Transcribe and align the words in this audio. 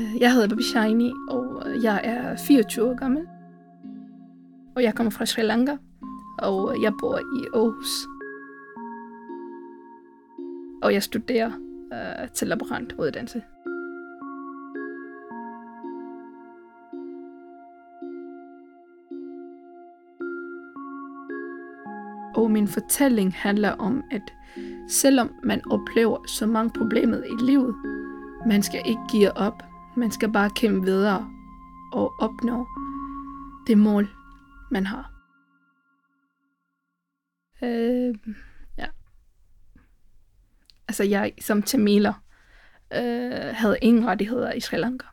Øh, 0.00 0.20
jeg 0.20 0.32
hedder 0.32 0.48
Babi 0.48 0.62
Shiny, 0.62 1.10
og 1.28 1.62
øh, 1.66 1.84
jeg 1.84 2.00
er 2.04 2.36
24 2.36 2.84
år 2.84 2.94
gammel. 2.94 3.26
Og 4.76 4.82
jeg 4.82 4.94
kommer 4.94 5.10
fra 5.10 5.26
Sri 5.26 5.42
Lanka, 5.42 5.76
og 6.38 6.74
øh, 6.74 6.82
jeg 6.82 6.92
bor 7.00 7.18
i 7.18 7.46
Aarhus. 7.54 8.06
Og 10.82 10.92
jeg 10.92 11.02
studerer 11.02 11.50
øh, 11.92 12.28
til 12.34 12.48
laborantuddannelse. 12.48 13.42
Og 22.34 22.50
min 22.50 22.68
fortælling 22.68 23.34
handler 23.34 23.70
om, 23.70 24.02
at 24.10 24.22
selvom 24.88 25.30
man 25.42 25.60
oplever 25.70 26.26
så 26.26 26.46
mange 26.46 26.70
problemer 26.70 27.16
i 27.16 27.44
livet, 27.44 27.74
man 28.46 28.62
skal 28.62 28.82
ikke 28.86 29.02
give 29.10 29.36
op. 29.36 29.69
Man 29.96 30.10
skal 30.10 30.32
bare 30.32 30.50
kæmpe 30.50 30.86
videre 30.86 31.30
og 31.92 32.12
opnå 32.20 32.66
det 33.66 33.78
mål, 33.78 34.08
man 34.70 34.86
har. 34.86 35.12
Øh, 37.62 38.14
ja. 38.78 38.86
Altså 40.88 41.04
jeg 41.04 41.32
som 41.40 41.62
tamiler 41.62 42.12
øh, 42.94 43.54
havde 43.54 43.78
ingen 43.82 44.06
rettigheder 44.06 44.52
i 44.52 44.60
Sri 44.60 44.76
Lanka. 44.76 45.06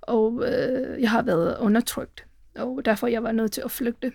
Og 0.00 0.44
øh, 0.46 1.02
jeg 1.02 1.10
har 1.10 1.22
været 1.22 1.58
undertrykt, 1.58 2.26
og 2.56 2.84
derfor 2.84 3.06
jeg 3.06 3.22
var 3.22 3.32
nødt 3.32 3.52
til 3.52 3.62
at 3.64 3.70
flygte. 3.70 4.12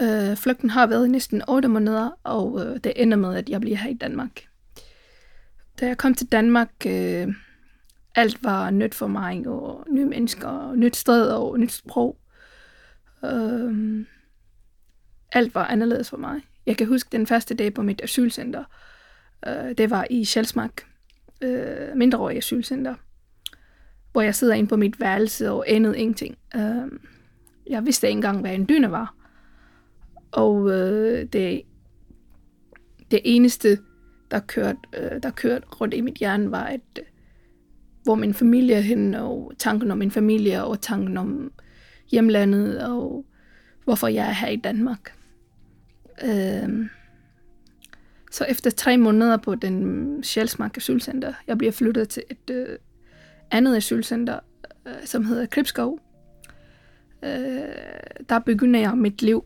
Øh, 0.00 0.36
flygten 0.36 0.70
har 0.70 0.86
været 0.86 1.10
næsten 1.10 1.42
8 1.48 1.68
måneder, 1.68 2.10
og 2.22 2.66
øh, 2.66 2.76
det 2.84 2.92
ender 2.96 3.16
med, 3.16 3.36
at 3.36 3.48
jeg 3.48 3.60
bliver 3.60 3.76
her 3.76 3.90
i 3.90 3.94
Danmark. 3.94 4.48
Da 5.80 5.86
jeg 5.86 5.98
kom 5.98 6.14
til 6.14 6.32
Danmark, 6.32 6.70
øh, 6.86 7.28
alt 8.18 8.44
var 8.44 8.70
nyt 8.70 8.94
for 8.94 9.06
mig, 9.06 9.46
og 9.46 9.86
nye 9.90 10.04
mennesker, 10.04 10.48
og 10.48 10.78
nyt 10.78 10.96
sted 10.96 11.30
og 11.30 11.60
nyt 11.60 11.72
sprog. 11.72 12.18
Øh, 13.24 14.04
alt 15.32 15.54
var 15.54 15.66
anderledes 15.66 16.10
for 16.10 16.16
mig. 16.16 16.40
Jeg 16.66 16.76
kan 16.76 16.86
huske 16.86 17.08
den 17.12 17.26
første 17.26 17.54
dag 17.54 17.74
på 17.74 17.82
mit 17.82 18.00
asylcenter. 18.02 18.64
Øh, 19.46 19.78
det 19.78 19.90
var 19.90 20.06
i 20.10 20.24
Sjælsmark, 20.24 20.86
øh, 21.40 21.96
mindreårig 21.96 22.36
asylcenter, 22.36 22.94
hvor 24.12 24.22
jeg 24.22 24.34
sidder 24.34 24.54
inde 24.54 24.68
på 24.68 24.76
mit 24.76 25.00
værelse 25.00 25.50
og 25.50 25.64
anede 25.68 25.98
ingenting. 25.98 26.38
Øh, 26.56 26.92
jeg 27.66 27.86
vidste 27.86 28.06
ikke 28.06 28.16
engang, 28.16 28.40
hvad 28.40 28.54
en 28.54 28.68
dyne 28.68 28.90
var. 28.90 29.14
Og 30.32 30.70
øh, 30.70 31.24
det, 31.32 31.62
det 33.10 33.20
eneste, 33.24 33.78
der 34.30 34.40
kørte, 34.40 34.78
øh, 34.96 35.22
der 35.22 35.30
kørte 35.30 35.66
rundt 35.66 35.94
i 35.94 36.00
mit 36.00 36.14
hjerne, 36.14 36.50
var, 36.50 36.64
at 36.64 36.80
øh, 36.98 37.04
hvor 38.08 38.14
min 38.14 38.34
familie 38.34 38.76
er 38.76 38.80
henne, 38.80 39.22
og 39.22 39.52
tanken 39.58 39.90
om 39.90 39.98
min 39.98 40.10
familie, 40.10 40.64
og 40.64 40.80
tanken 40.80 41.16
om 41.16 41.52
hjemlandet, 42.10 42.82
og 42.82 43.24
hvorfor 43.84 44.08
jeg 44.08 44.28
er 44.28 44.32
her 44.32 44.48
i 44.48 44.56
Danmark. 44.56 45.12
Øh, 46.24 46.86
så 48.30 48.44
efter 48.44 48.70
tre 48.70 48.96
måneder 48.96 49.36
på 49.36 49.54
den 49.54 50.22
Sjælsmark 50.22 50.76
asylcenter, 50.76 51.34
jeg 51.46 51.58
bliver 51.58 51.72
flyttet 51.72 52.08
til 52.08 52.22
et 52.30 52.50
øh, 52.50 52.66
andet 53.50 53.76
asylcenter, 53.76 54.38
øh, 54.86 54.92
som 55.04 55.24
hedder 55.24 55.46
Kribskov. 55.46 56.00
Øh, 57.24 57.30
der 58.28 58.38
begynder 58.38 58.80
jeg 58.80 58.96
mit 58.96 59.22
liv 59.22 59.44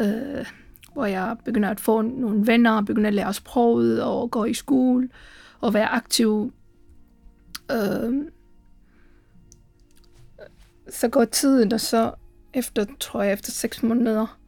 øh, 0.00 0.46
hvor 0.92 1.06
jeg 1.06 1.36
begynder 1.44 1.68
at 1.68 1.80
få 1.80 2.02
nogle 2.02 2.46
venner, 2.46 2.82
begynder 2.82 3.08
at 3.08 3.14
lære 3.14 3.34
sproget 3.34 4.02
og 4.02 4.30
gå 4.30 4.44
i 4.44 4.54
skole 4.54 5.08
og 5.60 5.74
være 5.74 5.88
aktiv. 5.88 6.52
Øh, 7.72 8.24
så 10.90 11.08
går 11.08 11.24
tiden, 11.24 11.72
og 11.72 11.80
så 11.80 12.12
efter, 12.54 12.86
tror 13.00 13.22
jeg, 13.22 13.32
efter 13.32 13.50
seks 13.50 13.82
måneder, 13.82 14.38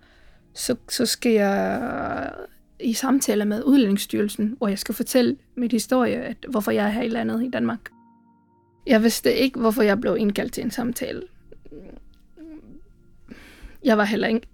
så, 0.54 0.76
så 0.88 1.06
skal 1.06 1.32
jeg 1.32 2.32
i 2.80 2.92
samtale 2.92 3.44
med 3.44 3.62
Udlændingsstyrelsen, 3.64 4.54
hvor 4.58 4.68
jeg 4.68 4.78
skal 4.78 4.94
fortælle 4.94 5.36
mit 5.56 5.72
historie, 5.72 6.16
at 6.16 6.36
hvorfor 6.48 6.70
jeg 6.70 6.86
er 6.86 6.90
her 6.90 7.02
i 7.02 7.08
landet 7.08 7.44
i 7.44 7.50
Danmark. 7.50 7.90
Jeg 8.86 9.02
vidste 9.02 9.34
ikke, 9.34 9.60
hvorfor 9.60 9.82
jeg 9.82 10.00
blev 10.00 10.16
indkaldt 10.16 10.52
til 10.52 10.64
en 10.64 10.70
samtale. 10.70 11.22
Jeg 13.84 13.98
var 13.98 14.04
heller 14.04 14.28
ikke 14.28 14.46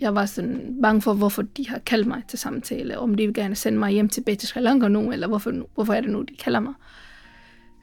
jeg 0.00 0.14
var 0.14 0.26
sådan 0.26 0.78
bange 0.82 1.02
for, 1.02 1.14
hvorfor 1.14 1.42
de 1.42 1.68
har 1.68 1.78
kaldt 1.78 2.06
mig 2.06 2.22
til 2.28 2.38
samtale, 2.38 2.98
om 2.98 3.14
de 3.14 3.26
vil 3.26 3.34
gerne 3.34 3.54
sende 3.54 3.78
mig 3.78 3.90
hjem 3.92 4.08
tilbage 4.08 4.36
til 4.36 4.48
Sri 4.48 4.60
Lanka 4.60 4.88
nu, 4.88 5.12
eller 5.12 5.26
hvorfor, 5.26 5.52
hvorfor 5.74 5.94
er 5.94 6.00
det 6.00 6.10
nu, 6.10 6.22
de 6.22 6.36
kalder 6.36 6.60
mig. 6.60 6.74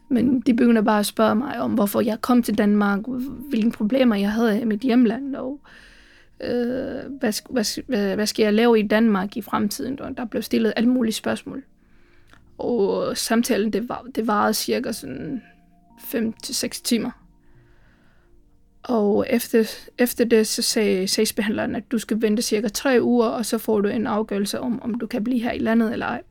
Men 0.10 0.40
de 0.40 0.54
begynder 0.54 0.82
bare 0.82 1.00
at 1.00 1.06
spørge 1.06 1.36
mig 1.36 1.60
om, 1.60 1.74
hvorfor 1.74 2.02
jeg 2.02 2.22
kom 2.22 2.44
til 2.44 2.58
Danmark, 2.58 3.00
hvilke 3.50 3.70
problemer 3.70 4.16
jeg 4.16 4.32
havde 4.32 4.62
i 4.62 4.66
mit 4.66 4.80
hjemland, 4.80 5.36
og 5.36 5.60
øh, 6.42 7.12
hvad, 7.20 7.52
hvad, 7.52 7.84
hvad, 7.88 8.16
hvad 8.16 8.28
skal 8.28 8.44
jeg 8.44 8.54
lave 8.54 8.80
i 8.80 8.88
Danmark 8.88 9.38
i 9.38 9.42
fremtiden? 9.42 10.00
Og 10.00 10.18
der 10.18 10.26
blev 10.26 10.42
stillet 10.42 10.74
alle 10.76 10.90
mulige 10.90 11.14
spørgsmål. 11.14 11.64
Og 12.58 13.18
samtalen, 13.18 13.74
det, 13.74 13.90
var, 13.90 14.06
det 14.16 14.28
varede 14.28 14.54
cirka 14.54 14.92
sådan 14.92 15.42
5-6 16.00 16.68
timer. 16.84 17.12
Og 18.84 19.26
efter, 19.30 19.64
efter 19.98 20.26
det, 20.26 20.48
så 20.48 20.62
sagde 20.62 21.08
sagsbehandleren, 21.08 21.76
at 21.76 21.92
du 21.92 22.00
skal 22.00 22.22
vente 22.22 22.42
cirka 22.42 22.68
tre 22.68 22.98
uger, 23.02 23.28
og 23.28 23.46
så 23.46 23.58
får 23.58 23.82
du 23.82 23.90
en 23.90 24.08
afgørelse 24.08 24.60
om, 24.60 24.82
om 24.82 24.94
du 24.94 25.08
kan 25.08 25.24
blive 25.24 25.40
her 25.40 25.52
i 25.52 25.58
landet 25.58 25.94
eller 25.94 26.06
ej. 26.06 26.22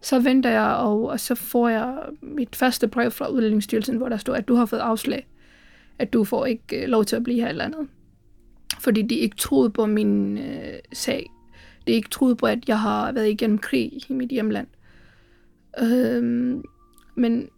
Så 0.00 0.18
venter 0.18 0.50
jeg, 0.50 0.64
og, 0.64 1.02
og 1.02 1.20
så 1.20 1.34
får 1.34 1.68
jeg 1.68 1.98
mit 2.22 2.56
første 2.56 2.88
brev 2.88 3.10
fra 3.10 3.28
Udlændingsstyrelsen, 3.28 3.96
hvor 3.96 4.08
der 4.08 4.16
står, 4.16 4.34
at 4.34 4.48
du 4.48 4.54
har 4.54 4.66
fået 4.66 4.80
afslag. 4.80 5.26
At 5.98 6.12
du 6.12 6.24
får 6.24 6.46
ikke 6.46 6.82
øh, 6.82 6.88
lov 6.88 7.04
til 7.04 7.16
at 7.16 7.24
blive 7.24 7.40
her 7.40 7.48
i 7.48 7.52
landet. 7.52 7.88
Fordi 8.78 9.02
de 9.02 9.14
ikke 9.14 9.36
troede 9.36 9.70
på 9.70 9.86
min 9.86 10.38
øh, 10.38 10.78
sag. 10.92 11.26
De 11.86 11.92
ikke 11.92 12.08
troede 12.08 12.36
på, 12.36 12.46
at 12.46 12.68
jeg 12.68 12.80
har 12.80 13.12
været 13.12 13.28
igennem 13.28 13.58
krig 13.58 13.92
i 14.08 14.12
mit 14.12 14.30
hjemland. 14.30 14.66
Øhm, 15.80 16.62
men 17.14 17.48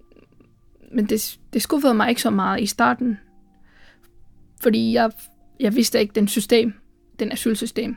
men 0.93 1.07
det, 1.07 1.39
det 1.53 1.62
skuffede 1.62 1.95
mig 1.95 2.09
ikke 2.09 2.22
så 2.22 2.31
meget 2.31 2.61
i 2.61 2.67
starten, 2.67 3.19
fordi 4.62 4.93
jeg, 4.93 5.11
jeg 5.61 5.75
vidste 5.75 6.01
ikke 6.01 6.15
den 6.15 6.28
system, 6.28 6.72
den 7.19 7.33
asylsystem. 7.33 7.97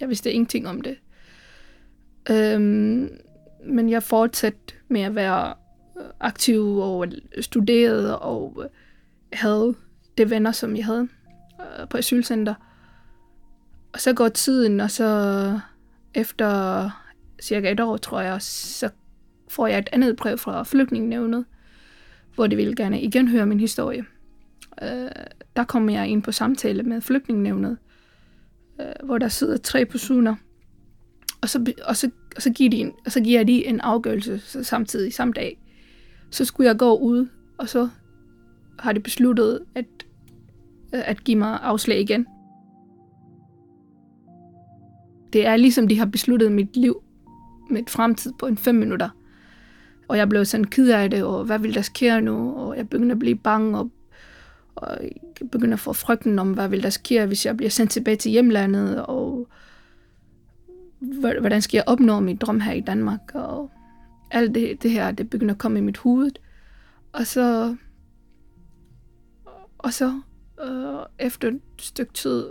Jeg 0.00 0.08
vidste 0.08 0.32
ingenting 0.32 0.68
om 0.68 0.80
det. 0.80 0.96
Øhm, 2.30 3.08
men 3.66 3.90
jeg 3.90 4.02
fortsatte 4.02 4.74
med 4.88 5.00
at 5.00 5.14
være 5.14 5.54
øh, 6.00 6.06
aktiv 6.20 6.76
og 6.78 7.06
studerede 7.40 8.18
og 8.18 8.62
øh, 8.64 8.68
havde 9.32 9.74
det 10.18 10.30
venner, 10.30 10.52
som 10.52 10.76
jeg 10.76 10.84
havde 10.84 11.08
øh, 11.60 11.88
på 11.88 11.96
asylcenter. 11.96 12.54
Og 13.92 14.00
så 14.00 14.12
går 14.12 14.28
tiden, 14.28 14.80
og 14.80 14.90
så 14.90 15.60
efter 16.14 16.90
cirka 17.42 17.72
et 17.72 17.80
år, 17.80 17.96
tror 17.96 18.20
jeg, 18.20 18.42
så 18.42 18.88
får 19.48 19.66
jeg 19.66 19.78
et 19.78 19.88
andet 19.92 20.16
brev 20.16 20.38
fra 20.38 20.62
flygtningenævnet, 20.62 21.44
hvor 22.34 22.46
de 22.46 22.56
vil 22.56 22.76
gerne 22.76 23.00
igen 23.00 23.28
høre 23.28 23.46
min 23.46 23.60
historie. 23.60 24.04
Øh, 24.82 25.10
der 25.56 25.64
kommer 25.64 25.92
jeg 25.92 26.08
ind 26.08 26.22
på 26.22 26.32
samtale 26.32 26.82
med 26.82 27.00
flygtningenevnet, 27.00 27.78
øh, 28.80 29.06
hvor 29.06 29.18
der 29.18 29.28
sidder 29.28 29.56
tre 29.56 29.84
personer, 29.84 30.34
og 31.42 31.48
så, 31.48 31.72
og 31.84 31.96
så, 31.96 32.10
og 32.36 32.42
så, 32.42 32.50
giver, 32.50 32.70
de 32.70 32.76
en, 32.76 32.92
og 33.06 33.12
så 33.12 33.20
giver 33.20 33.44
de 33.44 33.66
en 33.66 33.80
afgørelse 33.80 34.38
så 34.38 34.64
samtidig, 34.64 35.14
samme 35.14 35.32
dag. 35.32 35.58
Så 36.30 36.44
skulle 36.44 36.68
jeg 36.68 36.78
gå 36.78 36.98
ud, 36.98 37.28
og 37.58 37.68
så 37.68 37.88
har 38.78 38.92
de 38.92 39.00
besluttet 39.00 39.60
at, 39.74 39.86
øh, 40.94 41.00
at 41.04 41.24
give 41.24 41.38
mig 41.38 41.58
afslag 41.62 42.00
igen. 42.00 42.26
Det 45.32 45.46
er 45.46 45.56
ligesom, 45.56 45.88
de 45.88 45.98
har 45.98 46.06
besluttet 46.06 46.52
mit 46.52 46.76
liv, 46.76 47.02
mit 47.70 47.90
fremtid 47.90 48.32
på 48.38 48.46
en 48.46 48.56
fem 48.56 48.74
minutter. 48.74 49.08
Og 50.08 50.18
jeg 50.18 50.28
blev 50.28 50.44
sådan 50.44 50.64
ked 50.64 50.88
af 50.88 51.10
det, 51.10 51.24
og 51.24 51.44
hvad 51.44 51.58
vil 51.58 51.74
der 51.74 51.82
ske 51.82 52.20
nu? 52.20 52.54
Og 52.54 52.76
jeg 52.76 52.88
begyndte 52.88 53.12
at 53.12 53.18
blive 53.18 53.36
bange 53.36 53.78
og 53.78 53.90
og 54.74 54.98
jeg 55.40 55.50
begynder 55.50 55.74
at 55.74 55.80
få 55.80 55.92
frygten 55.92 56.38
om, 56.38 56.52
hvad 56.52 56.68
vil 56.68 56.82
der 56.82 56.90
ske, 56.90 57.26
hvis 57.26 57.46
jeg 57.46 57.56
bliver 57.56 57.70
sendt 57.70 57.90
tilbage 57.90 58.16
til 58.16 58.30
hjemlandet, 58.30 59.06
og 59.06 59.48
hvordan 61.40 61.62
skal 61.62 61.78
jeg 61.78 61.84
opnå 61.86 62.20
min 62.20 62.36
drøm 62.36 62.60
her 62.60 62.72
i 62.72 62.80
Danmark, 62.80 63.34
og 63.34 63.70
alt 64.30 64.54
det, 64.54 64.82
det 64.82 64.90
her, 64.90 65.10
det 65.10 65.30
begynder 65.30 65.54
at 65.54 65.58
komme 65.58 65.78
i 65.78 65.82
mit 65.82 65.98
hoved. 65.98 66.30
Og 67.12 67.26
så, 67.26 67.76
og 69.78 69.92
så 69.92 70.20
øh, 70.64 71.26
efter 71.26 71.48
et 71.48 71.60
stykke 71.78 72.12
tid, 72.12 72.50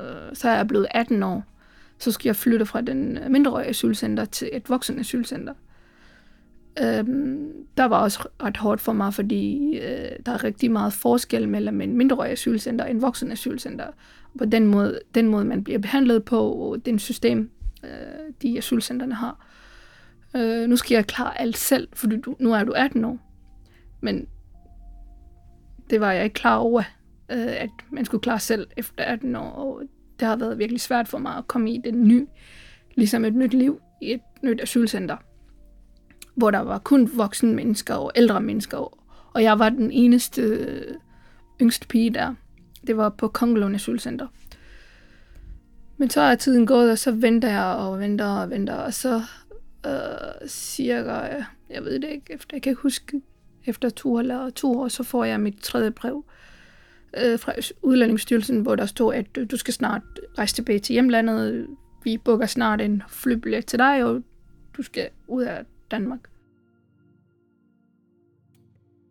øh, 0.00 0.04
så 0.32 0.48
er 0.48 0.56
jeg 0.56 0.68
blevet 0.68 0.86
18 0.90 1.22
år, 1.22 1.44
så 1.98 2.12
skal 2.12 2.28
jeg 2.28 2.36
flytte 2.36 2.66
fra 2.66 2.80
den 2.80 3.18
mindreårige 3.28 3.68
asylcenter 3.68 4.24
til 4.24 4.50
et 4.52 4.70
voksen 4.70 4.98
asylcenter. 4.98 5.54
Øhm, 6.82 7.52
der 7.76 7.84
var 7.84 7.98
også 8.02 8.28
ret 8.42 8.56
hårdt 8.56 8.80
for 8.80 8.92
mig, 8.92 9.14
fordi 9.14 9.76
øh, 9.78 10.10
der 10.26 10.32
er 10.32 10.44
rigtig 10.44 10.70
meget 10.70 10.92
forskel 10.92 11.48
mellem 11.48 11.80
en 11.80 11.96
mindreårig 11.96 12.30
asylcenter 12.30 12.84
og 12.84 12.90
en 12.90 13.02
voksen 13.02 13.32
asylcenter. 13.32 13.86
På 14.38 14.44
den 14.44 14.66
måde, 14.66 15.00
den 15.14 15.28
måde, 15.28 15.44
man 15.44 15.64
bliver 15.64 15.78
behandlet 15.78 16.24
på, 16.24 16.52
og 16.52 16.86
den 16.86 16.98
system, 16.98 17.50
øh, 17.84 17.90
de 18.42 18.58
asylcenterne 18.58 19.14
har. 19.14 19.46
Øh, 20.36 20.68
nu 20.68 20.76
skal 20.76 20.94
jeg 20.94 21.06
klare 21.06 21.40
alt 21.40 21.56
selv, 21.56 21.88
fordi 21.92 22.20
du, 22.20 22.36
nu 22.38 22.52
er 22.52 22.64
du 22.64 22.72
18 22.72 23.04
år. 23.04 23.18
Men 24.00 24.26
det 25.90 26.00
var 26.00 26.12
jeg 26.12 26.24
ikke 26.24 26.34
klar 26.34 26.56
over, 26.56 26.82
øh, 27.32 27.62
at 27.62 27.70
man 27.90 28.04
skulle 28.04 28.22
klare 28.22 28.40
selv 28.40 28.66
efter 28.76 29.04
18 29.04 29.36
år, 29.36 29.50
og 29.50 29.82
det 30.20 30.28
har 30.28 30.36
været 30.36 30.58
virkelig 30.58 30.80
svært 30.80 31.08
for 31.08 31.18
mig 31.18 31.36
at 31.36 31.48
komme 31.48 31.72
i 31.72 31.80
det 31.84 31.94
nye, 31.94 32.26
ligesom 32.94 33.24
et 33.24 33.34
nyt 33.34 33.54
liv 33.54 33.80
i 34.02 34.12
et 34.12 34.20
nyt 34.42 34.60
asylcenter, 34.60 35.16
hvor 36.38 36.50
der 36.50 36.58
var 36.58 36.78
kun 36.78 37.10
voksne 37.14 37.54
mennesker 37.54 37.94
og 37.94 38.12
ældre 38.16 38.40
mennesker, 38.40 38.98
og 39.32 39.42
jeg 39.42 39.58
var 39.58 39.68
den 39.68 39.90
eneste 39.90 40.42
øh, 40.42 40.94
yngste 41.60 41.86
pige 41.86 42.10
der. 42.10 42.34
Det 42.86 42.96
var 42.96 43.08
på 43.08 43.28
Kongelund 43.28 43.74
Asylcenter. 43.74 44.26
Men 45.96 46.10
så 46.10 46.20
er 46.20 46.34
tiden 46.34 46.66
gået, 46.66 46.90
og 46.90 46.98
så 46.98 47.10
venter 47.10 47.48
jeg 47.48 47.64
og 47.64 48.00
venter 48.00 48.26
og 48.26 48.50
venter, 48.50 48.74
og 48.74 48.94
så 48.94 49.22
øh, 49.86 50.48
cirka, 50.48 51.10
jeg 51.70 51.84
ved 51.84 52.00
det 52.00 52.08
ikke, 52.08 52.32
efter, 52.32 52.56
jeg 52.56 52.62
kan 52.62 52.70
ikke 52.70 52.82
huske, 52.82 53.22
efter 53.66 53.90
to 53.90 54.18
eller 54.18 54.50
to 54.50 54.80
år, 54.80 54.88
så 54.88 55.02
får 55.02 55.24
jeg 55.24 55.40
mit 55.40 55.58
tredje 55.62 55.90
brev 55.90 56.24
øh, 57.16 57.38
fra 57.38 57.52
Udlændingsstyrelsen, 57.82 58.60
hvor 58.60 58.76
der 58.76 58.86
står, 58.86 59.12
at 59.12 59.26
du 59.50 59.56
skal 59.56 59.74
snart 59.74 60.02
rejse 60.38 60.54
tilbage 60.54 60.78
til 60.78 60.92
hjemlandet. 60.92 61.66
Vi 62.04 62.18
booker 62.18 62.46
snart 62.46 62.80
en 62.80 63.02
flybillet 63.08 63.66
til 63.66 63.78
dig, 63.78 64.04
og 64.04 64.22
du 64.76 64.82
skal 64.82 65.08
ud 65.26 65.42
af 65.42 65.64
Danmark. 65.90 66.20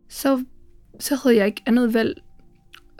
Så, 0.08 0.44
så 1.00 1.14
havde 1.14 1.36
jeg 1.36 1.46
ikke 1.46 1.62
andet 1.66 1.94
valg. 1.94 2.22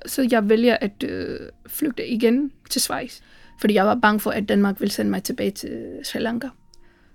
Så 0.07 0.29
jeg 0.31 0.49
vælger 0.49 0.77
at 0.81 1.03
øh, 1.03 1.41
flygte 1.67 2.07
igen 2.07 2.53
til 2.71 2.81
Schweiz, 2.81 3.21
fordi 3.61 3.75
jeg 3.75 3.87
var 3.87 3.95
bange 3.95 4.21
for, 4.21 4.31
at 4.31 4.49
Danmark 4.49 4.81
ville 4.81 4.93
sende 4.93 5.11
mig 5.11 5.23
tilbage 5.23 5.51
til 5.51 6.01
Sri 6.03 6.19
Lanka. 6.19 6.49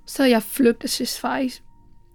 Så 0.07 0.24
jeg 0.24 0.44
flygtede 0.44 0.88
til 0.88 1.07
Schweiz, 1.07 1.60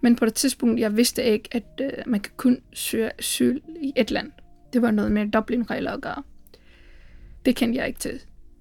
men 0.03 0.17
på 0.17 0.25
det 0.25 0.35
tidspunkt, 0.35 0.81
jeg 0.81 0.97
vidste 0.97 1.25
ikke, 1.25 1.49
at 1.53 1.81
øh, 1.81 1.93
man 2.07 2.21
kan 2.21 2.33
kun 2.37 2.61
søge 2.73 3.11
asyl 3.19 3.61
i 3.81 3.93
et 3.97 4.11
land. 4.11 4.33
Det 4.73 4.83
var 4.83 4.91
noget 4.91 5.13
med 5.13 5.27
Dublin-regler 5.27 5.93
at 5.93 6.01
gøre. 6.01 6.23
Det 7.45 7.57
kendte 7.57 7.79
jeg 7.79 7.87
ikke 7.87 8.01
til. 8.01 8.21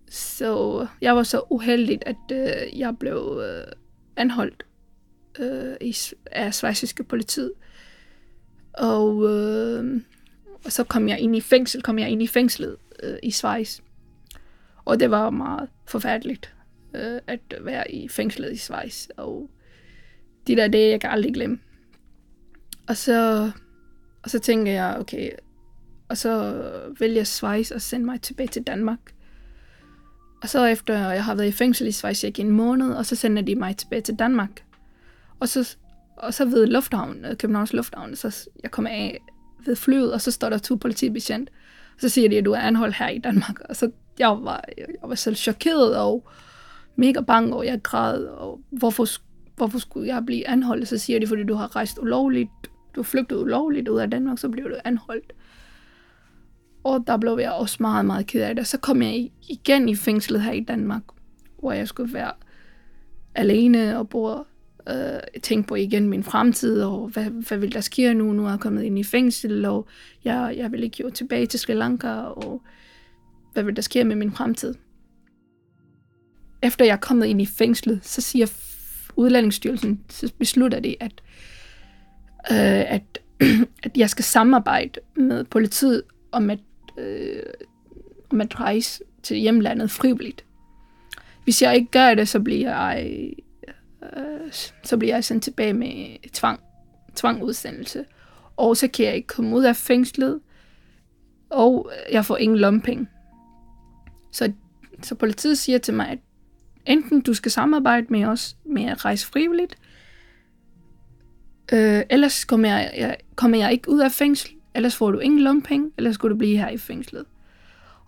Så 0.10 0.88
jeg 1.02 1.16
var 1.16 1.24
så 1.24 1.42
uheldig, 1.50 2.00
at 2.06 2.16
øh, 2.32 2.80
jeg 2.80 2.98
blev 3.00 3.42
øh, 3.44 3.74
anholdt 4.16 4.67
øh, 5.40 5.76
i, 5.82 5.96
af 6.32 6.54
svejsiske 6.54 7.04
politiet. 7.04 7.52
Og, 8.74 9.30
øh, 9.30 10.02
og 10.66 10.72
så 10.72 10.84
kom 10.84 11.10
jeg 11.10 11.20
ind 11.20 11.36
i 11.36 11.42
fængsel, 11.42 11.82
kom 11.82 12.00
jeg 12.00 12.10
ind 12.10 12.22
i 12.22 12.28
fængslet 12.28 12.78
øh, 13.04 13.18
i 13.24 13.32
Schweiz. 13.32 13.80
Og 14.86 15.00
det 15.00 15.12
var 15.12 15.30
meget 15.30 15.70
forfærdeligt 15.86 16.54
øh, 16.96 17.22
at 17.28 17.40
være 17.62 17.92
i 17.92 18.08
fængslet 18.08 18.54
i 18.54 18.58
Schweiz. 18.58 19.08
Og 19.18 19.50
de 20.48 20.56
der 20.56 20.68
dage, 20.68 20.92
jeg 20.92 21.02
kan 21.02 21.10
aldrig 21.10 21.34
glemme. 21.34 21.60
Og 22.88 22.98
så, 22.98 23.52
og 24.24 24.30
så 24.30 24.40
tænker 24.40 24.72
jeg, 24.72 24.98
okay, 25.00 25.30
og 26.10 26.18
så 26.18 26.62
vælger 27.00 27.24
Schweiz 27.24 27.72
at 27.72 27.82
sende 27.82 28.06
mig 28.06 28.22
tilbage 28.22 28.48
til 28.48 28.64
Danmark. 28.64 29.00
Og 30.42 30.50
så 30.50 30.66
efter 30.66 31.10
jeg 31.12 31.24
har 31.24 31.36
været 31.36 31.48
i 31.48 31.52
fængsel 31.52 31.88
i 31.88 31.92
Schweiz 31.92 32.24
i 32.24 32.34
en 32.38 32.52
måned, 32.52 32.94
og 32.94 33.06
så 33.06 33.16
sender 33.16 33.42
de 33.42 33.56
mig 33.56 33.78
tilbage 33.78 34.02
til 34.02 34.16
Danmark. 34.16 34.67
Og 35.40 35.50
så, 35.50 35.78
og 36.18 36.34
så 36.34 36.46
ved 36.46 36.68
lufthavnen, 36.68 37.26
øh, 37.26 37.38
Københavns 37.38 37.74
Lufthavn, 37.74 38.16
så 38.16 38.50
jeg 38.64 38.72
kommer 38.72 38.92
af 38.92 39.20
ved 39.66 39.76
flyet, 39.76 40.14
og 40.14 40.22
så 40.22 40.32
står 40.32 40.50
der 40.50 40.58
to 40.58 40.76
politibetjent. 40.76 41.50
Og 41.96 42.02
så 42.02 42.10
siger 42.10 42.30
de, 42.30 42.38
at 42.38 42.46
du 42.46 42.52
er 42.52 42.60
anholdt 42.60 42.96
her 42.96 43.10
i 43.10 43.18
Danmark. 43.18 43.60
Og 43.70 43.76
så 43.76 43.92
jeg 44.20 44.30
var, 44.30 44.64
jeg 44.78 44.86
var 45.04 45.16
selv 45.16 45.36
chokeret 45.36 45.98
og 45.98 46.28
mega 46.96 47.22
bange, 47.22 47.56
og 47.56 47.66
jeg 47.66 47.84
græd, 47.84 48.24
og 48.24 48.62
hvorfor, 48.70 49.06
hvorfor 49.56 49.80
skulle 49.80 50.08
jeg 50.08 50.26
blive 50.26 50.48
anholdt? 50.48 50.88
Så 50.88 50.98
siger 50.98 51.20
de, 51.20 51.28
fordi 51.28 51.44
du 51.44 51.54
har 51.54 51.76
rejst 51.76 52.00
ulovligt, 52.00 52.50
du 52.96 53.04
flygtede 53.04 53.06
flygtet 53.06 53.36
ulovligt 53.36 53.88
ud 53.88 54.00
af 54.00 54.12
Danmark, 54.12 54.38
så 54.38 54.50
bliver 54.50 54.68
du 54.68 54.76
anholdt. 54.84 55.34
Og 56.84 57.04
der 57.08 57.18
blev 57.18 57.38
jeg 57.42 57.52
også 57.52 57.78
meget, 57.80 58.06
meget 58.06 58.28
ked 58.28 58.42
af 58.42 58.56
det. 58.56 58.68
Så 58.68 58.78
kom 58.78 59.02
jeg 59.02 59.32
igen 59.50 59.90
i 59.90 59.96
fængslet 59.96 60.42
her 60.42 60.52
i 60.52 60.60
Danmark, 60.60 61.02
hvor 61.60 61.72
jeg 61.72 61.88
skulle 61.88 62.14
være 62.14 62.32
alene 63.36 63.98
og 64.00 64.10
bo 64.10 64.44
øh, 64.90 65.42
tænke 65.42 65.68
på 65.68 65.76
igen 65.76 66.10
min 66.10 66.24
fremtid, 66.24 66.84
og 66.84 67.08
hvad, 67.08 67.24
hvad 67.24 67.58
vil 67.58 67.74
der 67.74 67.82
ske 67.82 68.14
nu? 68.14 68.34
Nu 68.34 68.46
er 68.46 68.50
jeg 68.50 68.60
kommet 68.60 68.84
ind 68.84 69.00
i 69.00 69.04
fængsel, 69.04 69.66
og 69.66 69.88
jeg, 70.24 70.54
jeg 70.58 70.72
vil 70.72 70.84
ikke 70.84 70.98
jo 71.04 71.10
tilbage 71.10 71.46
til 71.46 71.60
Sri 71.60 71.74
Lanka, 71.74 72.10
og 72.10 72.62
hvad 73.54 73.64
vil 73.64 73.76
der 73.76 73.82
ske 73.82 74.04
med 74.04 74.16
min 74.16 74.32
fremtid? 74.32 74.76
Efter 76.62 76.86
jeg 76.86 76.94
er 76.94 76.98
kommet 76.98 77.26
ind 77.26 77.42
i 77.42 77.46
fængslet, 77.46 78.00
så 78.06 78.22
siger 78.22 78.48
Udlændingsstyrelsen, 79.16 80.04
så 80.10 80.34
beslutter 80.40 80.80
de, 80.80 80.96
at, 81.00 81.12
øh, 82.52 82.92
at, 82.92 83.20
at 83.84 83.98
jeg 83.98 84.10
skal 84.10 84.26
samarbejde 84.26 85.00
med 85.16 85.44
politiet 85.44 86.04
om 86.32 86.50
at 86.50 86.60
øh, 86.98 87.44
om 88.30 88.42
at 88.42 88.60
rejse 88.60 89.04
til 89.24 89.38
hjemlandet 89.38 89.92
frivilligt. 89.92 90.46
Hvis 91.44 91.62
jeg 91.62 91.76
ikke 91.76 91.92
gør 91.92 92.14
det, 92.14 92.28
så 92.28 92.40
bliver 92.40 92.70
jeg, 92.70 93.34
så 94.84 94.98
bliver 94.98 95.16
jeg 95.16 95.24
sendt 95.24 95.44
tilbage 95.44 95.74
med 95.74 96.30
tvang, 96.34 96.60
tvangudsendelse. 97.16 98.06
Og 98.58 98.78
så 98.78 98.88
kan 98.88 99.06
jeg 99.06 99.16
ikke 99.16 99.28
komme 99.28 99.56
ud 99.56 99.64
af 99.64 99.76
fængslet, 99.76 100.40
og 101.50 101.92
jeg 102.12 102.26
får 102.26 102.38
ingen 102.38 102.58
lompenge. 102.58 103.08
Så, 104.32 104.52
så 105.04 105.16
politiet 105.16 105.58
siger 105.58 105.78
til 105.78 105.94
mig, 105.94 106.08
at 106.10 106.20
enten 106.86 107.22
du 107.22 107.34
skal 107.34 107.52
samarbejde 107.52 108.08
med 108.10 108.26
os 108.26 108.58
med 108.66 108.86
at 108.86 109.06
rejse 109.06 109.28
frivilligt, 109.28 109.76
øh, 111.74 112.02
ellers 112.10 112.46
kommer 112.46 112.68
jeg, 112.68 112.94
jeg, 112.98 113.18
kommer 113.36 113.58
jeg 113.58 113.72
ikke 113.72 113.90
ud 113.90 114.00
af 114.00 114.12
fængsel, 114.12 114.52
ellers 114.76 114.96
får 114.96 115.12
du 115.12 115.20
ingen 115.20 115.40
lompenge, 115.40 115.92
ellers 115.98 116.16
skulle 116.16 116.34
du 116.34 116.38
blive 116.38 116.58
her 116.58 116.70
i 116.70 116.78
fængslet. 116.78 117.26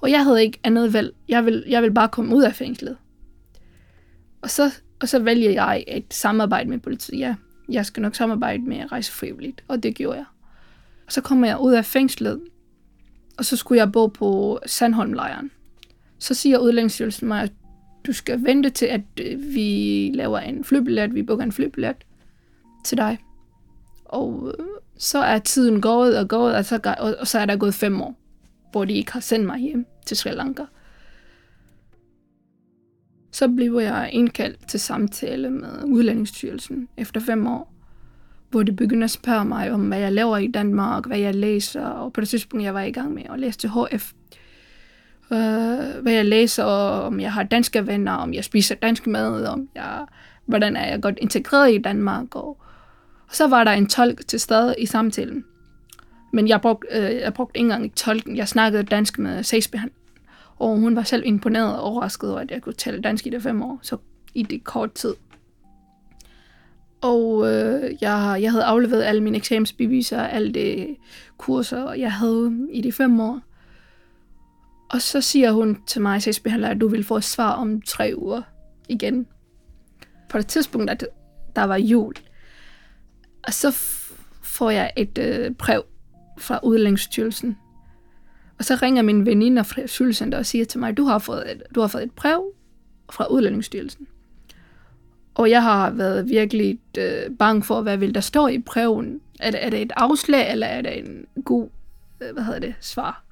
Og 0.01 0.11
jeg 0.11 0.23
havde 0.23 0.43
ikke 0.43 0.59
andet 0.63 0.93
valg. 0.93 1.15
Jeg 1.27 1.45
vil, 1.45 1.63
jeg 1.67 1.83
vil 1.83 1.93
bare 1.93 2.09
komme 2.09 2.35
ud 2.35 2.43
af 2.43 2.55
fængslet. 2.55 2.97
Og 4.41 4.49
så, 4.49 4.71
og 5.01 5.09
så 5.09 5.19
vælger 5.19 5.51
jeg 5.51 5.83
et 5.87 6.13
samarbejde 6.13 6.69
med 6.69 6.79
politiet. 6.79 7.19
Ja, 7.19 7.35
jeg 7.69 7.85
skal 7.85 8.01
nok 8.01 8.15
samarbejde 8.15 8.63
med 8.63 8.77
at 8.77 8.91
rejse 8.91 9.11
frivilligt, 9.11 9.63
og 9.67 9.83
det 9.83 9.95
gjorde 9.95 10.17
jeg. 10.17 10.25
Og 11.05 11.11
så 11.13 11.21
kommer 11.21 11.47
jeg 11.47 11.59
ud 11.59 11.73
af 11.73 11.85
fængslet, 11.85 12.41
og 13.37 13.45
så 13.45 13.57
skulle 13.57 13.79
jeg 13.79 13.91
bo 13.91 14.07
på 14.07 14.59
Sandholmlejren. 14.65 15.51
Så 16.19 16.33
siger 16.33 16.57
udlændingsstyrelsen 16.57 17.27
mig, 17.27 17.43
at 17.43 17.51
du 18.07 18.13
skal 18.13 18.43
vente 18.43 18.69
til, 18.69 18.85
at 18.85 19.01
øh, 19.21 19.53
vi 19.53 20.11
laver 20.13 20.39
en 20.39 20.63
flybillet, 20.63 21.15
vi 21.15 21.23
booker 21.23 21.43
en 21.43 21.51
flybillet 21.51 21.95
til 22.85 22.97
dig. 22.97 23.17
Og 24.05 24.55
øh, 24.59 24.65
så 24.97 25.19
er 25.19 25.39
tiden 25.39 25.81
gået 25.81 26.17
og 26.17 26.27
gået, 26.27 26.55
og 26.55 26.65
så, 26.65 26.79
og, 26.99 27.15
og 27.19 27.27
så 27.27 27.39
er 27.39 27.45
der 27.45 27.55
gået 27.55 27.73
fem 27.73 28.01
år, 28.01 28.19
hvor 28.71 28.85
de 28.85 28.93
ikke 28.93 29.11
har 29.11 29.19
sendt 29.19 29.45
mig 29.45 29.59
hjem 29.59 29.85
til 30.05 30.17
Sri 30.17 30.31
Lanka. 30.31 30.63
Så 33.31 33.47
blev 33.47 33.79
jeg 33.81 34.09
indkaldt 34.13 34.67
til 34.67 34.79
samtale 34.79 35.49
med 35.49 35.83
Udlændingsstyrelsen 35.85 36.87
efter 36.97 37.19
fem 37.19 37.47
år, 37.47 37.73
hvor 38.49 38.63
de 38.63 38.71
begyndte 38.71 39.03
at 39.03 39.11
spørge 39.11 39.45
mig 39.45 39.71
om, 39.71 39.87
hvad 39.87 39.99
jeg 39.99 40.11
laver 40.11 40.37
i 40.37 40.47
Danmark, 40.47 41.05
hvad 41.05 41.19
jeg 41.19 41.35
læser, 41.35 41.85
og 41.85 42.13
på 42.13 42.21
det 42.21 42.29
tidspunkt, 42.29 42.63
jeg 42.63 42.73
var 42.73 42.81
i 42.81 42.91
gang 42.91 43.13
med 43.13 43.23
at 43.33 43.39
læse 43.39 43.57
til 43.57 43.69
HF. 43.69 44.11
Uh, 45.31 45.37
øh, 45.37 46.01
hvad 46.01 46.13
jeg 46.13 46.25
læser, 46.25 46.63
om 46.63 47.19
jeg 47.19 47.33
har 47.33 47.43
danske 47.43 47.87
venner, 47.87 48.11
om 48.11 48.33
jeg 48.33 48.43
spiser 48.43 48.75
dansk 48.75 49.07
mad, 49.07 49.45
om 49.45 49.69
jeg, 49.75 50.05
hvordan 50.45 50.75
er 50.75 50.87
jeg 50.87 51.01
godt 51.01 51.17
integreret 51.21 51.73
i 51.73 51.77
Danmark, 51.77 52.35
og 52.35 52.57
og 53.29 53.35
så 53.35 53.47
var 53.47 53.63
der 53.63 53.71
en 53.71 53.87
tolk 53.87 54.27
til 54.27 54.39
stede 54.39 54.75
i 54.77 54.85
samtalen. 54.85 55.45
Men 56.33 56.47
jeg 56.47 56.61
brugte, 56.61 56.87
øh, 56.91 57.15
jeg 57.15 57.33
brugte 57.33 57.57
ikke 57.57 57.65
engang 57.65 57.95
tolken. 57.95 58.37
Jeg 58.37 58.47
snakkede 58.47 58.83
dansk 58.83 59.19
med 59.19 59.43
sagsbehandler. 59.43 59.98
Og 60.59 60.77
hun 60.77 60.95
var 60.95 61.03
selv 61.03 61.23
imponeret 61.25 61.75
og 61.75 61.81
overrasket 61.81 62.31
over, 62.31 62.39
at 62.39 62.51
jeg 62.51 62.61
kunne 62.61 62.73
tale 62.73 63.01
dansk 63.01 63.27
i 63.27 63.29
det 63.29 63.43
fem 63.43 63.61
år, 63.61 63.79
så 63.81 63.97
i 64.33 64.43
det 64.43 64.63
kort 64.63 64.93
tid. 64.93 65.15
Og 67.01 67.47
øh, 67.47 67.95
jeg, 68.01 68.37
jeg 68.41 68.51
havde 68.51 68.63
afleveret 68.63 69.03
alle 69.03 69.23
mine 69.23 69.37
eksamensbeviser, 69.37 70.21
alle 70.21 70.53
de 70.53 70.95
kurser, 71.37 71.93
jeg 71.93 72.13
havde 72.13 72.67
i 72.71 72.81
de 72.81 72.91
fem 72.91 73.19
år. 73.19 73.41
Og 74.89 75.01
så 75.01 75.21
siger 75.21 75.51
hun 75.51 75.77
til 75.87 76.01
mig, 76.01 76.21
sagsbehandler, 76.21 76.69
at 76.69 76.81
du 76.81 76.87
vil 76.87 77.03
få 77.03 77.17
et 77.17 77.23
svar 77.23 77.51
om 77.51 77.81
tre 77.81 78.13
uger 78.17 78.41
igen. 78.89 79.27
På 80.29 80.37
det 80.37 80.47
tidspunkt, 80.47 80.89
at 80.89 81.07
der 81.55 81.63
var 81.63 81.77
jul, 81.77 82.13
og 83.43 83.53
så 83.53 83.71
får 84.41 84.69
jeg 84.69 84.91
et 84.97 85.17
øh, 85.17 85.51
brev 85.51 85.83
fra 86.37 86.59
Udlændingsstyrelsen. 86.63 87.57
Og 88.59 88.65
så 88.65 88.75
ringer 88.81 89.01
min 89.01 89.25
veninde 89.25 89.63
fra 89.63 89.81
asylcenter 89.81 90.37
og 90.37 90.45
siger 90.45 90.65
til 90.65 90.79
mig, 90.79 90.97
du 90.97 91.03
har 91.03 91.19
fået 91.19 91.51
et, 91.51 91.63
du 91.75 91.81
har 91.81 91.87
fået 91.87 92.03
et 92.03 92.11
brev 92.11 92.43
fra 93.11 93.25
Udlændingsstyrelsen. 93.25 94.07
Og 95.33 95.49
jeg 95.49 95.63
har 95.63 95.89
været 95.89 96.29
virkelig 96.29 96.79
øh, 96.97 97.37
bange 97.39 97.63
for, 97.63 97.81
hvad 97.81 97.97
vil 97.97 98.15
der 98.15 98.21
stå 98.21 98.47
i 98.47 98.59
breven. 98.59 99.21
Er 99.39 99.51
det, 99.51 99.65
er 99.65 99.69
det 99.69 99.81
et 99.81 99.91
afslag, 99.95 100.51
eller 100.51 100.67
er 100.67 100.81
det 100.81 100.97
en 100.97 101.43
god, 101.43 101.69
øh, 102.21 102.33
hvad 102.33 102.43
hedder 102.43 102.59
det, 102.59 102.75
svar? 102.79 103.23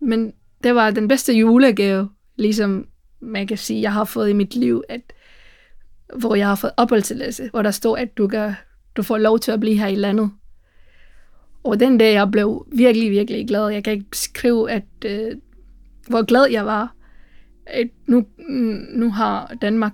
Men 0.00 0.32
det 0.64 0.74
var 0.74 0.90
den 0.90 1.08
bedste 1.08 1.32
julegave, 1.32 2.08
ligesom 2.36 2.86
man 3.20 3.46
kan 3.46 3.58
sige, 3.58 3.82
jeg 3.82 3.92
har 3.92 4.04
fået 4.04 4.30
i 4.30 4.32
mit 4.32 4.54
liv, 4.54 4.82
at 4.88 5.12
hvor 6.16 6.34
jeg 6.34 6.46
har 6.46 6.54
fået 6.54 6.72
opholdstilladelse, 6.76 7.48
hvor 7.50 7.62
der 7.62 7.70
står, 7.70 7.96
at 7.96 8.16
du, 8.16 8.28
kan, 8.28 8.54
du 8.96 9.02
får 9.02 9.18
lov 9.18 9.38
til 9.38 9.52
at 9.52 9.60
blive 9.60 9.78
her 9.78 9.86
i 9.86 9.94
landet. 9.94 10.30
Og 11.64 11.80
den 11.80 11.98
dag, 11.98 12.14
jeg 12.14 12.30
blev 12.30 12.66
virkelig, 12.72 13.10
virkelig 13.10 13.48
glad. 13.48 13.68
Jeg 13.68 13.84
kan 13.84 13.92
ikke 13.92 14.10
beskrive, 14.10 14.70
at, 14.70 14.84
øh, 15.04 15.36
hvor 16.08 16.24
glad 16.24 16.46
jeg 16.50 16.66
var. 16.66 16.94
At 17.66 17.88
nu, 18.06 18.26
nu 18.94 19.10
har 19.10 19.54
Danmark 19.62 19.92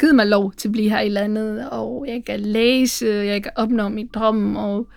givet 0.00 0.14
mig 0.14 0.26
lov 0.26 0.52
til 0.52 0.68
at 0.68 0.72
blive 0.72 0.90
her 0.90 1.00
i 1.00 1.08
landet, 1.08 1.70
og 1.70 2.04
jeg 2.08 2.24
kan 2.24 2.40
læse, 2.40 3.06
jeg 3.06 3.42
kan 3.42 3.52
opnå 3.56 3.88
mit 3.88 4.14
drøm, 4.14 4.56
og 4.56 4.88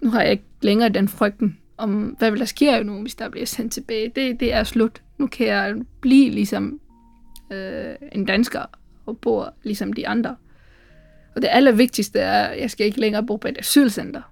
nu 0.00 0.10
har 0.10 0.22
jeg 0.22 0.30
ikke 0.30 0.44
længere 0.62 0.88
den 0.88 1.08
frygten 1.08 1.58
om, 1.76 2.16
hvad 2.18 2.30
vil 2.30 2.40
der 2.40 2.46
sker 2.46 2.82
nu, 2.82 3.00
hvis 3.00 3.14
der 3.14 3.28
bliver 3.28 3.46
sendt 3.46 3.72
tilbage. 3.72 4.12
Det, 4.16 4.40
det 4.40 4.52
er 4.52 4.64
slut. 4.64 5.02
Nu 5.18 5.26
kan 5.26 5.46
jeg 5.46 5.74
blive 6.00 6.30
ligesom 6.30 6.80
øh, 7.52 7.94
en 8.12 8.24
dansker 8.24 8.60
og 9.06 9.18
bo 9.18 9.42
ligesom 9.62 9.92
de 9.92 10.08
andre. 10.08 10.36
Og 11.34 11.42
det 11.42 11.48
allervigtigste 11.52 12.18
er, 12.18 12.42
at 12.44 12.60
jeg 12.60 12.70
skal 12.70 12.86
ikke 12.86 13.00
længere 13.00 13.26
bo 13.26 13.36
på 13.36 13.48
et 13.48 13.58
asylcenter. 13.58 14.22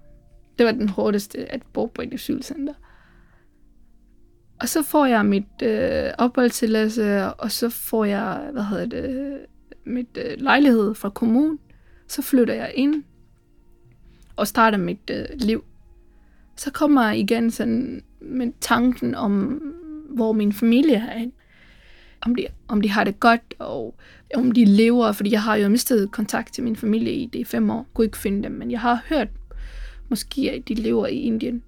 Det 0.57 0.65
var 0.65 0.71
den 0.71 0.89
hårdeste, 0.89 1.51
at 1.51 1.61
bo 1.73 1.85
på 1.85 2.01
et 2.01 2.13
asylcenter. 2.13 2.73
Og 4.61 4.69
så 4.69 4.83
får 4.83 5.05
jeg 5.05 5.25
mit 5.25 5.61
øh, 5.63 6.09
opholdstilladelse, 6.17 7.25
og 7.25 7.51
så 7.51 7.69
får 7.69 8.05
jeg, 8.05 8.49
hvad 8.51 8.63
hedder 8.63 8.85
det, 8.85 9.39
mit 9.85 10.17
øh, 10.25 10.33
lejlighed 10.37 10.95
fra 10.95 11.09
kommunen. 11.09 11.59
Så 12.07 12.21
flytter 12.21 12.53
jeg 12.53 12.71
ind 12.75 13.03
og 14.35 14.47
starter 14.47 14.77
mit 14.77 15.11
øh, 15.11 15.25
liv. 15.35 15.63
Så 16.55 16.71
kommer 16.71 17.07
jeg 17.07 17.19
igen 17.19 17.51
sådan 17.51 18.03
med 18.21 18.51
tanken 18.61 19.15
om, 19.15 19.61
hvor 20.09 20.33
min 20.33 20.53
familie 20.53 20.95
er. 20.95 21.25
Om 22.21 22.35
de, 22.35 22.47
om 22.67 22.81
de 22.81 22.89
har 22.89 23.03
det 23.03 23.19
godt, 23.19 23.53
og 23.59 23.95
om 24.35 24.51
de 24.51 24.65
lever, 24.65 25.11
fordi 25.11 25.31
jeg 25.31 25.41
har 25.41 25.55
jo 25.55 25.69
mistet 25.69 26.11
kontakt 26.11 26.53
til 26.53 26.63
min 26.63 26.75
familie 26.75 27.13
i 27.13 27.25
de 27.25 27.45
fem 27.45 27.69
år. 27.69 27.77
Jeg 27.77 27.85
kunne 27.93 28.05
ikke 28.05 28.17
finde 28.17 28.43
dem, 28.43 28.51
men 28.51 28.71
jeg 28.71 28.79
har 28.79 29.03
hørt 29.09 29.27
måske, 30.09 30.51
at 30.51 30.67
de 30.67 30.73
lever 30.73 31.07
i 31.07 31.15
Indien. 31.15 31.63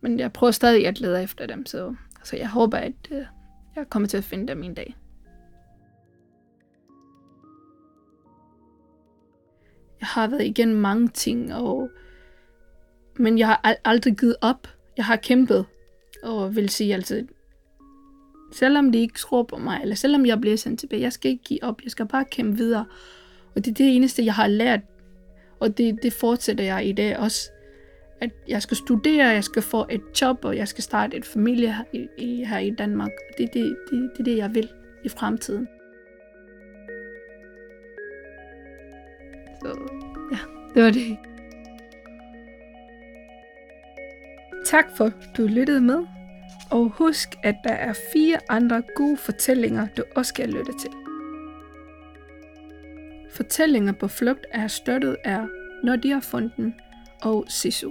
Men 0.00 0.18
jeg 0.18 0.32
prøver 0.32 0.50
stadig 0.50 0.86
at 0.86 1.00
lede 1.00 1.22
efter 1.22 1.46
dem, 1.46 1.66
så, 1.66 1.94
så 2.24 2.36
jeg 2.36 2.48
håber, 2.48 2.78
at 2.78 2.92
øh, 3.10 3.24
jeg 3.76 3.90
kommer 3.90 4.08
til 4.08 4.16
at 4.16 4.24
finde 4.24 4.48
dem 4.48 4.62
en 4.62 4.74
dag. 4.74 4.96
Jeg 10.00 10.08
har 10.08 10.28
været 10.28 10.44
igennem 10.44 10.76
mange 10.76 11.08
ting, 11.08 11.54
og, 11.54 11.90
men 13.16 13.38
jeg 13.38 13.46
har 13.46 13.76
aldrig 13.84 14.16
givet 14.16 14.36
op. 14.40 14.68
Jeg 14.96 15.04
har 15.04 15.16
kæmpet, 15.16 15.66
og 16.22 16.56
vil 16.56 16.68
sige 16.68 16.94
altid, 16.94 17.28
selvom 18.52 18.92
de 18.92 18.98
ikke 18.98 19.18
tror 19.18 19.42
på 19.42 19.56
mig, 19.56 19.80
eller 19.82 19.94
selvom 19.94 20.26
jeg 20.26 20.40
bliver 20.40 20.56
sendt 20.56 20.80
tilbage, 20.80 21.02
jeg 21.02 21.12
skal 21.12 21.30
ikke 21.30 21.44
give 21.44 21.64
op, 21.64 21.82
jeg 21.82 21.90
skal 21.90 22.06
bare 22.06 22.24
kæmpe 22.24 22.56
videre. 22.56 22.84
Og 23.54 23.64
det 23.64 23.70
er 23.70 23.74
det 23.74 23.96
eneste, 23.96 24.24
jeg 24.24 24.34
har 24.34 24.46
lært, 24.46 24.80
og 25.60 25.78
det, 25.78 25.98
det 26.02 26.12
fortsætter 26.12 26.64
jeg 26.64 26.86
i 26.86 26.92
dag 26.92 27.18
også 27.18 27.50
at 28.22 28.30
jeg 28.48 28.62
skal 28.62 28.76
studere, 28.76 29.26
jeg 29.26 29.44
skal 29.44 29.62
få 29.62 29.86
et 29.90 30.02
job, 30.20 30.44
og 30.44 30.56
jeg 30.56 30.68
skal 30.68 30.84
starte 30.84 31.16
et 31.16 31.24
familie 31.24 31.72
her 31.72 31.84
i, 31.92 32.08
i, 32.18 32.44
her 32.44 32.58
i 32.58 32.70
Danmark. 32.70 33.10
Det 33.38 33.44
er 33.44 33.48
det, 33.52 33.76
det, 33.90 34.10
det, 34.16 34.26
det, 34.26 34.36
jeg 34.36 34.54
vil 34.54 34.68
i 35.04 35.08
fremtiden. 35.08 35.68
Så 39.62 39.78
ja, 40.32 40.38
det 40.74 40.84
var 40.84 40.90
det. 40.90 41.18
Tak 44.64 44.96
for, 44.96 45.04
at 45.04 45.12
du 45.36 45.46
lyttede 45.46 45.80
med. 45.80 46.06
Og 46.70 46.88
husk, 46.88 47.28
at 47.42 47.54
der 47.64 47.72
er 47.72 47.92
fire 48.12 48.38
andre 48.48 48.82
gode 48.96 49.16
fortællinger, 49.16 49.86
du 49.96 50.02
også 50.16 50.28
skal 50.28 50.48
lytte 50.48 50.72
til. 50.80 50.90
Fortællinger 53.30 53.92
på 53.92 54.08
flugt 54.08 54.46
er 54.52 54.66
støttet 54.66 55.16
af 55.24 55.46
Nordia 55.84 56.18
Fonden 56.18 56.74
og 57.22 57.44
Sisu. 57.48 57.90